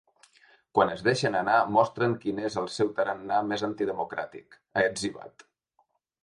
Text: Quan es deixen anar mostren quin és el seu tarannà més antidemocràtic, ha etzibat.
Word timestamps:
Quan 0.77 0.93
es 0.93 1.01
deixen 1.07 1.35
anar 1.41 1.57
mostren 1.75 2.15
quin 2.23 2.39
és 2.49 2.57
el 2.61 2.71
seu 2.77 2.89
tarannà 3.01 3.43
més 3.53 3.67
antidemocràtic, 3.69 4.57
ha 4.81 4.87
etzibat. 4.89 5.47